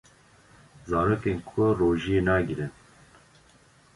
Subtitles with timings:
[0.89, 2.71] Zarokên ku rojiyê nagrin